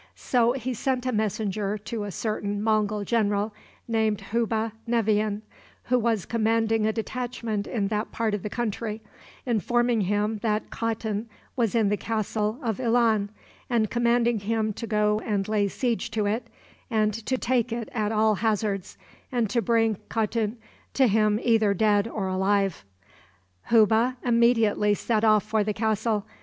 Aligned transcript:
So 0.15 0.53
he 0.53 0.73
sent 0.73 1.05
a 1.05 1.11
messenger 1.11 1.77
to 1.77 2.05
a 2.05 2.09
certain 2.11 2.59
Mongul 2.59 3.03
general 3.05 3.53
named 3.87 4.17
Hubbe 4.31 4.71
Nevian, 4.87 5.43
who 5.83 5.99
was 5.99 6.25
commanding 6.25 6.87
a 6.87 6.91
detachment 6.91 7.67
in 7.67 7.89
that 7.89 8.11
part 8.11 8.33
of 8.33 8.41
the 8.41 8.49
country, 8.49 9.03
informing 9.45 10.01
him 10.01 10.39
that 10.39 10.71
Khatun 10.71 11.27
was 11.55 11.75
in 11.75 11.89
the 11.89 11.97
castle 11.97 12.57
of 12.63 12.77
Ilan, 12.79 13.29
and 13.69 13.91
commanding 13.91 14.39
him 14.39 14.73
to 14.73 14.87
go 14.87 15.19
and 15.23 15.47
lay 15.47 15.67
siege 15.67 16.09
to 16.09 16.25
it, 16.25 16.47
and 16.89 17.13
to 17.13 17.37
take 17.37 17.71
it 17.71 17.87
at 17.93 18.11
all 18.11 18.33
hazards, 18.41 18.97
and 19.31 19.51
to 19.51 19.61
bring 19.61 19.97
Khatun 20.09 20.57
to 20.95 21.05
him 21.07 21.39
either 21.43 21.75
dead 21.75 22.07
or 22.07 22.27
alive. 22.27 22.85
Hubbe 23.69 24.15
immediately 24.25 24.95
set 24.95 25.23
off 25.23 25.43
for 25.43 25.63
the 25.63 25.75
castle. 25.75 26.25